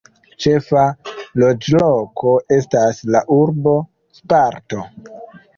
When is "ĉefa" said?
0.43-0.85